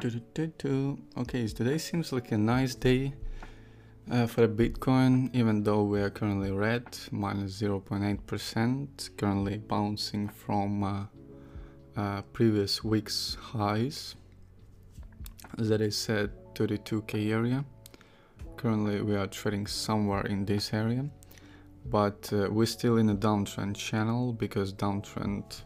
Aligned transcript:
Okay, 0.00 1.48
today 1.48 1.76
seems 1.76 2.12
like 2.12 2.30
a 2.30 2.38
nice 2.38 2.76
day 2.76 3.14
uh, 4.08 4.28
for 4.28 4.46
Bitcoin, 4.46 5.28
even 5.34 5.64
though 5.64 5.82
we 5.82 6.00
are 6.00 6.08
currently 6.08 6.52
red, 6.52 6.84
minus 7.10 7.60
0.8%, 7.60 9.16
currently 9.16 9.58
bouncing 9.58 10.28
from 10.28 10.84
uh, 10.84 11.06
uh, 11.96 12.22
previous 12.32 12.84
week's 12.84 13.36
highs. 13.40 14.14
That 15.56 15.80
is 15.80 16.08
at 16.08 16.54
32k 16.54 17.32
area. 17.32 17.64
Currently 18.56 19.02
we 19.02 19.16
are 19.16 19.26
trading 19.26 19.66
somewhere 19.66 20.24
in 20.26 20.44
this 20.44 20.72
area, 20.72 21.10
but 21.86 22.32
uh, 22.32 22.46
we're 22.52 22.66
still 22.66 22.98
in 22.98 23.10
a 23.10 23.16
downtrend 23.16 23.74
channel 23.74 24.32
because 24.32 24.72
downtrend 24.72 25.62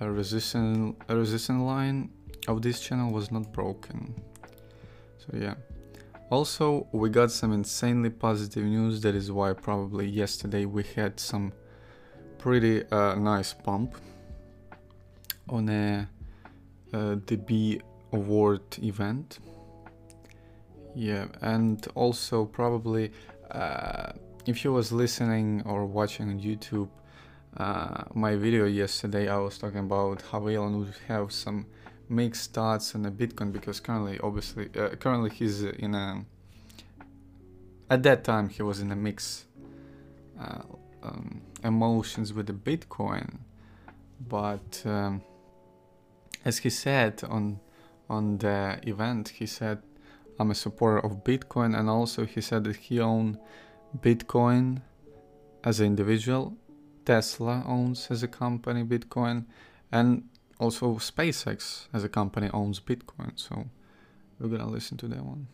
a 0.00 0.10
resistance, 0.10 0.94
a 1.08 1.16
resistance 1.16 1.62
line 1.62 2.10
of 2.48 2.62
this 2.62 2.80
channel 2.80 3.12
was 3.12 3.30
not 3.30 3.52
broken. 3.52 4.14
So 5.18 5.38
yeah. 5.38 5.54
Also, 6.30 6.88
we 6.92 7.08
got 7.08 7.30
some 7.30 7.52
insanely 7.52 8.10
positive 8.10 8.64
news. 8.64 9.00
That 9.02 9.14
is 9.14 9.30
why 9.30 9.52
probably 9.52 10.06
yesterday 10.06 10.64
we 10.64 10.82
had 10.82 11.20
some 11.20 11.52
pretty 12.38 12.84
uh, 12.90 13.14
nice 13.14 13.52
pump 13.54 13.96
on 15.48 15.68
a, 15.68 16.08
a 16.92 16.96
DB 17.16 17.80
award 18.12 18.62
event. 18.82 19.38
Yeah, 20.94 21.26
and 21.42 21.86
also 21.94 22.44
probably 22.44 23.12
uh, 23.50 24.12
if 24.46 24.64
you 24.64 24.72
was 24.72 24.92
listening 24.92 25.62
or 25.64 25.86
watching 25.86 26.30
on 26.30 26.40
YouTube 26.40 26.88
uh, 27.56 28.04
my 28.14 28.36
video 28.36 28.66
yesterday, 28.66 29.28
I 29.28 29.38
was 29.38 29.58
talking 29.58 29.80
about 29.80 30.22
how 30.30 30.46
Elon 30.46 30.78
would 30.78 30.94
have 31.08 31.32
some 31.32 31.66
mixed 32.08 32.52
thoughts 32.52 32.94
on 32.94 33.02
the 33.02 33.10
Bitcoin 33.10 33.52
because 33.52 33.80
currently, 33.80 34.18
obviously, 34.22 34.68
uh, 34.78 34.90
currently 34.96 35.30
he's 35.30 35.62
in 35.62 35.94
a. 35.94 36.24
At 37.88 38.02
that 38.02 38.24
time, 38.24 38.48
he 38.48 38.62
was 38.62 38.80
in 38.80 38.90
a 38.90 38.96
mix 38.96 39.46
uh, 40.40 40.62
um, 41.02 41.42
emotions 41.62 42.32
with 42.32 42.46
the 42.46 42.52
Bitcoin, 42.52 43.38
but 44.28 44.82
um, 44.84 45.22
as 46.44 46.58
he 46.58 46.70
said 46.70 47.22
on 47.28 47.60
on 48.08 48.38
the 48.38 48.78
event, 48.82 49.28
he 49.28 49.46
said, 49.46 49.82
"I'm 50.38 50.50
a 50.50 50.54
supporter 50.54 50.98
of 50.98 51.24
Bitcoin," 51.24 51.78
and 51.78 51.88
also 51.88 52.24
he 52.24 52.40
said 52.40 52.64
that 52.64 52.76
he 52.76 53.00
owned 53.00 53.38
Bitcoin 54.00 54.82
as 55.64 55.80
an 55.80 55.86
individual, 55.86 56.56
Tesla 57.04 57.64
owns 57.66 58.08
as 58.10 58.22
a 58.22 58.28
company 58.28 58.84
Bitcoin, 58.84 59.46
and 59.90 60.28
also 60.58 60.94
SpaceX 60.94 61.86
as 61.92 62.04
a 62.04 62.08
company 62.08 62.50
owns 62.52 62.80
Bitcoin. 62.80 63.32
So 63.36 63.66
we're 64.38 64.48
gonna 64.48 64.68
listen 64.68 64.96
to 64.98 65.08
that 65.08 65.24
one. 65.24 65.46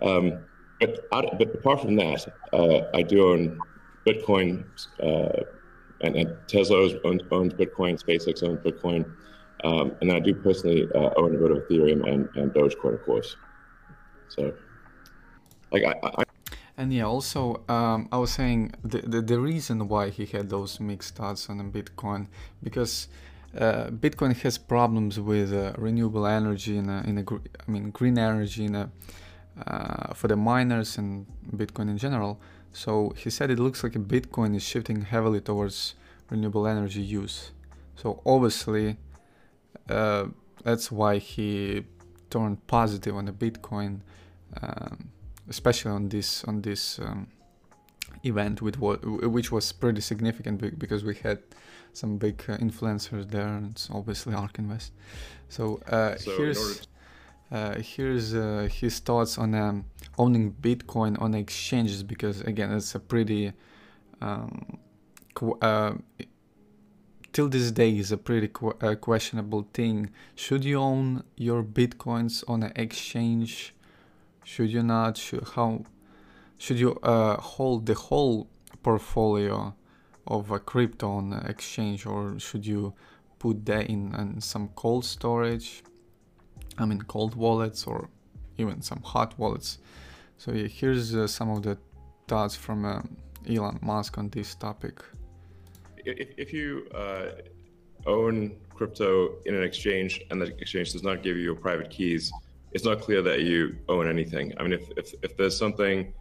Um, 0.00 0.44
but, 0.80 1.10
but 1.10 1.54
apart 1.54 1.80
from 1.80 1.96
that, 1.96 2.26
uh, 2.52 2.96
I 2.96 3.02
do 3.02 3.30
own 3.30 3.58
Bitcoin, 4.06 4.64
uh, 5.02 5.42
and, 6.02 6.14
and, 6.16 6.36
Tesla 6.46 6.76
owns, 6.78 7.22
owns, 7.32 7.52
Bitcoin, 7.54 8.00
SpaceX 8.02 8.42
owns 8.44 8.60
Bitcoin, 8.60 9.04
um, 9.64 9.96
and 10.00 10.12
I 10.12 10.20
do 10.20 10.34
personally 10.34 10.86
uh, 10.94 11.10
own 11.16 11.34
a 11.34 11.38
bit 11.38 11.50
of 11.50 11.58
Ethereum 11.68 12.08
and, 12.08 12.28
and 12.36 12.52
Dogecoin, 12.52 12.94
of 12.94 13.04
course. 13.04 13.36
So, 14.28 14.54
like 15.72 15.82
I, 15.82 15.94
I 16.02 16.24
and 16.76 16.92
yeah, 16.92 17.06
also 17.06 17.64
um, 17.68 18.08
I 18.12 18.18
was 18.18 18.30
saying 18.30 18.72
the, 18.84 18.98
the, 18.98 19.20
the 19.20 19.40
reason 19.40 19.88
why 19.88 20.10
he 20.10 20.26
had 20.26 20.48
those 20.48 20.78
mixed 20.78 21.16
thoughts 21.16 21.50
on 21.50 21.72
Bitcoin 21.72 22.28
because 22.62 23.08
uh, 23.56 23.86
Bitcoin 23.86 24.36
has 24.42 24.58
problems 24.58 25.18
with 25.18 25.52
uh, 25.52 25.72
renewable 25.78 26.26
energy 26.26 26.76
in 26.76 26.88
a, 26.88 27.02
in 27.06 27.18
a 27.18 27.24
I 27.66 27.70
mean 27.70 27.90
green 27.90 28.18
energy 28.18 28.64
in 28.64 28.74
a, 28.74 28.90
uh, 29.66 30.14
for 30.14 30.28
the 30.28 30.36
miners 30.36 30.98
and 30.98 31.26
Bitcoin 31.54 31.88
in 31.88 31.98
general. 31.98 32.40
So 32.72 33.14
he 33.16 33.30
said 33.30 33.50
it 33.50 33.58
looks 33.58 33.82
like 33.82 33.92
Bitcoin 33.92 34.54
is 34.54 34.62
shifting 34.62 35.02
heavily 35.02 35.40
towards 35.40 35.94
renewable 36.30 36.66
energy 36.66 37.00
use. 37.02 37.52
So 37.96 38.22
obviously 38.26 38.98
uh, 39.88 40.26
that's 40.62 40.92
why 40.92 41.18
he 41.18 41.84
turned 42.30 42.66
positive 42.66 43.16
on 43.16 43.24
the 43.24 43.32
Bitcoin. 43.32 44.00
Um, 44.62 45.10
especially 45.48 45.90
on 45.90 46.08
this 46.08 46.44
on 46.44 46.60
this 46.62 46.98
um, 46.98 47.26
event 48.28 48.62
with 48.62 48.78
what 48.78 49.04
which 49.04 49.50
was 49.50 49.72
pretty 49.72 50.00
significant 50.00 50.78
because 50.78 51.04
we 51.04 51.14
had 51.16 51.38
some 51.92 52.18
big 52.18 52.42
uh, 52.48 52.56
influencers 52.58 53.30
there 53.30 53.48
and 53.48 53.70
it's 53.72 53.88
obviously 53.90 54.34
ARK 54.34 54.58
Invest. 54.58 54.92
So, 55.48 55.80
uh, 55.88 56.16
so 56.16 56.36
here's 56.36 56.86
uh, 57.50 57.78
here's 57.80 58.34
uh, 58.34 58.68
his 58.70 58.98
thoughts 58.98 59.38
on 59.38 59.54
um, 59.54 59.84
owning 60.18 60.52
Bitcoin 60.52 61.20
on 61.20 61.34
exchanges 61.34 62.02
because 62.02 62.40
again 62.42 62.72
it's 62.72 62.94
a 62.94 63.00
pretty 63.00 63.52
um, 64.20 64.78
uh, 65.62 65.92
till 67.32 67.48
this 67.48 67.70
day 67.70 67.96
is 67.96 68.12
a 68.12 68.16
pretty 68.16 68.48
qu 68.48 68.74
uh, 68.80 68.94
questionable 68.96 69.68
thing. 69.72 70.10
Should 70.34 70.64
you 70.64 70.78
own 70.78 71.22
your 71.36 71.62
bitcoins 71.62 72.44
on 72.48 72.62
an 72.62 72.72
exchange? 72.76 73.74
Should 74.44 74.70
you 74.70 74.82
not? 74.82 75.16
Should, 75.16 75.44
how 75.54 75.84
should 76.58 76.78
you 76.78 76.98
uh, 77.02 77.36
hold 77.40 77.86
the 77.86 77.94
whole 77.94 78.48
portfolio 78.82 79.74
of 80.26 80.50
a 80.50 80.58
crypto 80.58 81.10
on 81.10 81.32
exchange, 81.46 82.04
or 82.04 82.38
should 82.38 82.66
you 82.66 82.92
put 83.38 83.64
that 83.66 83.86
in, 83.88 84.14
in 84.14 84.40
some 84.40 84.68
cold 84.74 85.04
storage? 85.04 85.82
I 86.76 86.84
mean, 86.84 87.00
cold 87.02 87.34
wallets 87.34 87.86
or 87.86 88.08
even 88.58 88.82
some 88.82 89.00
hot 89.02 89.38
wallets. 89.38 89.78
So 90.36 90.52
yeah, 90.52 90.66
here's 90.66 91.14
uh, 91.14 91.26
some 91.26 91.50
of 91.50 91.62
the 91.62 91.78
thoughts 92.26 92.54
from 92.54 92.84
uh, 92.84 93.02
Elon 93.48 93.78
Musk 93.82 94.18
on 94.18 94.28
this 94.28 94.54
topic. 94.54 95.02
If, 96.04 96.28
if 96.36 96.52
you 96.52 96.86
uh, 96.94 97.30
own 98.06 98.56
crypto 98.74 99.36
in 99.46 99.54
an 99.54 99.62
exchange 99.62 100.20
and 100.30 100.40
the 100.40 100.46
exchange 100.58 100.92
does 100.92 101.02
not 101.02 101.22
give 101.22 101.36
you 101.36 101.42
your 101.42 101.56
private 101.56 101.90
keys, 101.90 102.32
it's 102.72 102.84
not 102.84 103.00
clear 103.00 103.22
that 103.22 103.40
you 103.40 103.76
own 103.88 104.08
anything. 104.08 104.52
I 104.58 104.62
mean, 104.62 104.72
if, 104.72 104.90
if, 104.96 105.14
if 105.22 105.36
there's 105.36 105.56
something 105.56 106.12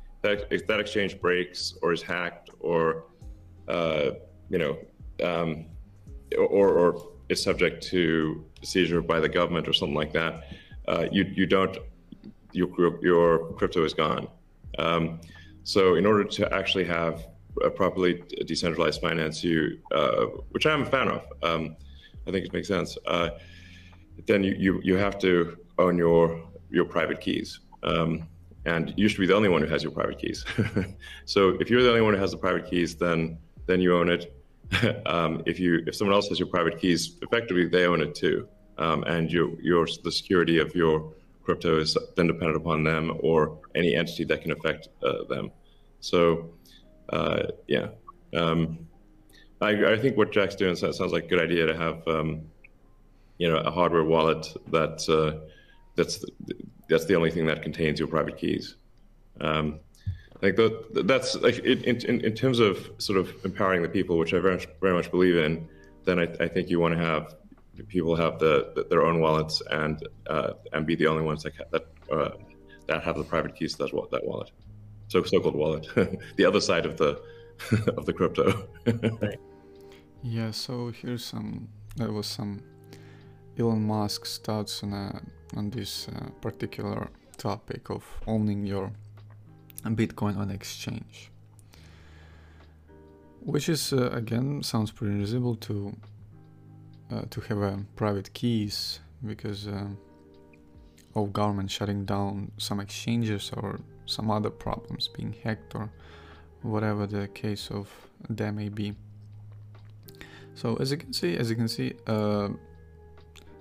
if 0.49 0.67
that 0.67 0.79
exchange 0.79 1.19
breaks 1.19 1.73
or 1.81 1.93
is 1.93 2.01
hacked 2.01 2.49
or 2.59 3.05
uh, 3.67 4.11
you 4.49 4.57
know 4.57 4.77
um, 5.23 5.65
or, 6.37 6.69
or 6.69 7.09
is 7.29 7.41
subject 7.41 7.83
to 7.83 8.45
seizure 8.63 9.01
by 9.01 9.19
the 9.19 9.29
government 9.29 9.67
or 9.67 9.73
something 9.73 9.95
like 9.95 10.13
that, 10.13 10.43
uh, 10.87 11.05
you 11.11 11.23
you 11.35 11.45
don't 11.45 11.77
your 12.53 12.99
your 13.03 13.53
crypto 13.53 13.83
is 13.83 13.93
gone. 13.93 14.27
Um, 14.77 15.19
so 15.63 15.95
in 15.95 16.05
order 16.05 16.23
to 16.23 16.53
actually 16.53 16.85
have 16.85 17.27
a 17.63 17.69
properly 17.69 18.23
decentralized 18.45 19.01
finance, 19.01 19.43
you 19.43 19.79
uh, 19.93 20.25
which 20.51 20.65
I'm 20.65 20.83
a 20.83 20.85
fan 20.85 21.07
of, 21.09 21.21
um, 21.43 21.75
I 22.27 22.31
think 22.31 22.45
it 22.45 22.53
makes 22.53 22.67
sense. 22.67 22.97
Uh, 23.05 23.29
then 24.25 24.43
you, 24.43 24.55
you 24.57 24.81
you 24.83 24.95
have 24.95 25.17
to 25.19 25.57
own 25.77 25.97
your 25.97 26.41
your 26.69 26.85
private 26.85 27.19
keys. 27.21 27.59
Um, 27.83 28.27
and 28.67 28.93
you 28.97 29.07
should 29.07 29.21
be 29.21 29.25
the 29.25 29.33
only 29.33 29.47
one 29.47 29.61
who 29.61 29.67
has 29.67 29.81
your 29.81 29.93
private 29.93 30.19
keys. 30.19 30.45
so 31.25 31.57
if 31.61 31.69
you're 31.69 31.81
the 31.81 31.89
only 31.89 32.01
one 32.01 32.13
who 32.13 32.19
has 32.19 32.31
the 32.31 32.37
private 32.37 32.69
keys, 32.69 32.95
then 32.95 33.39
then 33.65 33.79
you 33.81 33.97
own 33.97 34.09
it. 34.09 34.33
um, 35.05 35.41
if 35.45 35.57
you 35.59 35.83
if 35.87 35.95
someone 35.95 36.13
else 36.13 36.27
has 36.27 36.37
your 36.37 36.49
private 36.49 36.77
keys, 36.79 37.15
effectively 37.21 37.65
they 37.65 37.85
own 37.85 38.01
it 38.01 38.13
too, 38.13 38.47
um, 38.77 39.03
and 39.03 39.31
your 39.31 39.49
your 39.61 39.87
the 40.03 40.11
security 40.11 40.59
of 40.59 40.75
your 40.75 41.13
crypto 41.43 41.79
is 41.79 41.97
then 42.17 42.27
dependent 42.27 42.57
upon 42.57 42.83
them 42.83 43.17
or 43.21 43.57
any 43.73 43.95
entity 43.95 44.25
that 44.25 44.41
can 44.41 44.51
affect 44.51 44.89
uh, 45.01 45.23
them. 45.29 45.49
So 46.01 46.49
uh, 47.13 47.43
yeah, 47.67 47.87
um, 48.35 48.79
I, 49.61 49.93
I 49.93 49.97
think 49.97 50.17
what 50.17 50.33
Jack's 50.33 50.55
doing 50.55 50.75
sounds 50.75 50.99
like 50.99 51.23
a 51.23 51.27
good 51.27 51.41
idea 51.41 51.67
to 51.67 51.77
have 51.77 52.05
um, 52.05 52.41
you 53.37 53.49
know 53.49 53.59
a 53.59 53.71
hardware 53.71 54.03
wallet 54.03 54.45
that 54.71 55.07
uh, 55.07 55.47
that's 55.97 56.19
the, 56.19 56.31
that's 56.87 57.05
the 57.05 57.15
only 57.15 57.31
thing 57.31 57.45
that 57.47 57.61
contains 57.61 57.99
your 57.99 58.07
private 58.07 58.37
keys. 58.37 58.75
Um, 59.41 59.79
I 60.37 60.39
think 60.39 60.55
that 60.55 61.07
that's 61.07 61.35
like 61.35 61.57
in, 61.59 61.83
in, 61.83 62.21
in 62.21 62.33
terms 62.35 62.59
of 62.59 62.89
sort 62.99 63.17
of 63.17 63.33
empowering 63.43 63.81
the 63.81 63.89
people, 63.89 64.17
which 64.17 64.33
I 64.33 64.39
very 64.39 64.55
much, 64.55 64.67
very 64.79 64.93
much 64.93 65.09
believe 65.09 65.35
in. 65.35 65.67
Then 66.05 66.19
I, 66.19 66.27
I 66.39 66.47
think 66.47 66.69
you 66.69 66.79
want 66.79 66.95
to 66.97 67.03
have 67.03 67.35
people 67.87 68.15
have 68.15 68.39
the, 68.39 68.71
the 68.75 68.83
their 68.89 69.03
own 69.03 69.19
wallets 69.19 69.61
and 69.71 70.07
uh, 70.27 70.53
and 70.73 70.85
be 70.85 70.95
the 70.95 71.07
only 71.07 71.23
ones 71.23 71.43
that 71.43 71.53
that 71.71 71.87
uh, 72.11 72.29
that 72.85 73.03
have 73.03 73.17
the 73.17 73.23
private 73.23 73.55
keys 73.55 73.73
to 73.75 73.85
that, 73.85 74.07
that 74.11 74.25
wallet. 74.25 74.51
So 75.07 75.23
so-called 75.23 75.55
wallet, 75.55 75.87
the 76.35 76.45
other 76.45 76.61
side 76.61 76.85
of 76.85 76.97
the 76.97 77.19
of 77.97 78.05
the 78.05 78.13
crypto. 78.13 78.67
yeah. 80.21 80.51
So 80.51 80.91
here's 80.91 81.25
some. 81.25 81.67
There 81.95 82.11
was 82.11 82.27
some 82.27 82.61
Elon 83.57 83.87
Musk's 83.87 84.37
thoughts 84.37 84.83
on 84.83 84.93
a 84.93 85.19
on 85.55 85.69
this 85.69 86.07
uh, 86.09 86.29
particular 86.41 87.09
topic 87.37 87.89
of 87.89 88.03
owning 88.25 88.65
your 88.65 88.91
Bitcoin 89.85 90.37
on 90.37 90.51
exchange. 90.51 91.31
Which 93.41 93.69
is 93.69 93.93
uh, 93.93 94.09
again 94.11 94.61
sounds 94.63 94.91
pretty 94.91 95.15
reasonable 95.15 95.55
to 95.55 95.95
uh, 97.11 97.21
to 97.29 97.41
have 97.41 97.61
uh, 97.61 97.77
private 97.95 98.33
keys 98.33 98.99
because 99.25 99.67
uh, 99.67 99.87
of 101.15 101.31
government 101.31 101.71
shutting 101.71 102.05
down 102.05 102.51
some 102.57 102.79
exchanges 102.79 103.51
or 103.55 103.79
some 104.05 104.29
other 104.29 104.49
problems 104.49 105.07
being 105.07 105.33
hacked 105.43 105.75
or 105.75 105.89
whatever 106.61 107.07
the 107.07 107.27
case 107.29 107.69
of 107.71 107.89
there 108.29 108.51
may 108.51 108.69
be. 108.69 108.93
So 110.55 110.75
as 110.77 110.91
you 110.91 110.97
can 110.97 111.13
see, 111.13 111.37
as 111.37 111.49
you 111.49 111.55
can 111.55 111.67
see, 111.67 111.93
uh, 112.07 112.49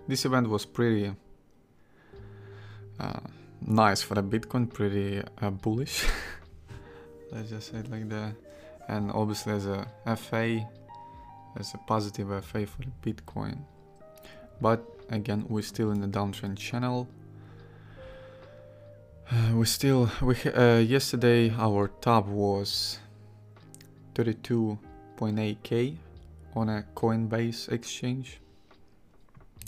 this 0.09 0.25
event 0.25 0.49
was 0.49 0.65
pretty 0.65 1.13
uh, 2.99 3.21
nice 3.61 4.03
for 4.03 4.15
the 4.15 4.23
Bitcoin, 4.23 4.73
pretty 4.73 5.23
uh, 5.41 5.51
bullish. 5.51 6.05
Let's 7.33 7.51
just 7.51 7.71
say 7.71 7.79
it 7.79 7.91
like 7.91 8.09
that. 8.09 8.35
And 8.89 9.11
obviously 9.11 9.53
as 9.53 9.67
a 9.67 9.87
FA, 10.17 10.69
as 11.59 11.75
a 11.75 11.79
positive 11.87 12.29
FA 12.45 12.67
for 12.67 12.85
Bitcoin. 13.03 13.59
But 14.61 14.85
again, 15.11 15.45
we're 15.49 15.63
still 15.63 15.91
in 15.91 16.01
the 16.01 16.07
downtrend 16.07 16.59
channel. 16.59 17.09
Uh, 19.31 19.57
we 19.57 19.67
still, 19.67 20.11
we 20.23 20.37
uh, 20.53 20.79
yesterday 20.79 21.51
our 21.59 21.89
top 22.01 22.27
was 22.27 23.01
32.8k 24.15 25.97
on 26.55 26.69
a 26.69 26.85
Coinbase 26.95 27.71
exchange. 27.71 28.41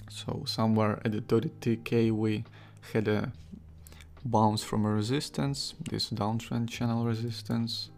So 0.08 0.44
somewhere 0.46 1.00
at 1.04 1.12
the 1.12 1.20
32k 1.20 2.12
we 2.12 2.44
had 2.92 3.08
a 3.08 3.32
bounce 4.24 4.62
from 4.62 4.84
a 4.84 4.90
resistance, 4.90 5.74
this 5.90 6.10
downtrend 6.10 6.68
channel 6.68 7.04
resistance. 7.04 7.90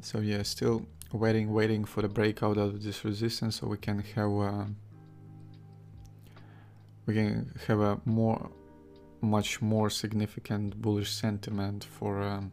So 0.00 0.20
yeah, 0.20 0.42
still 0.42 0.86
waiting, 1.12 1.52
waiting 1.52 1.84
for 1.84 2.02
the 2.02 2.08
breakout 2.08 2.56
of 2.56 2.82
this 2.82 3.04
resistance 3.04 3.56
so 3.56 3.66
we 3.66 3.78
can 3.78 4.00
have 4.14 4.30
a, 4.30 4.66
we 7.06 7.14
can 7.14 7.52
have 7.66 7.80
a 7.80 8.00
more, 8.04 8.50
much 9.20 9.60
more 9.60 9.90
significant 9.90 10.80
bullish 10.80 11.12
sentiment 11.12 11.84
for 11.84 12.22
um, 12.22 12.52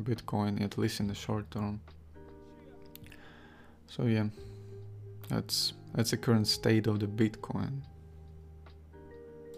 Bitcoin, 0.00 0.60
at 0.60 0.76
least 0.78 1.00
in 1.00 1.06
the 1.06 1.14
short 1.14 1.50
term. 1.50 1.80
So 3.86 4.04
yeah, 4.04 4.28
that's 5.28 5.74
that's 5.94 6.10
the 6.10 6.16
current 6.16 6.46
state 6.46 6.86
of 6.86 7.00
the 7.00 7.06
Bitcoin. 7.06 7.82